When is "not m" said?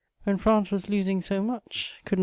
2.17-2.19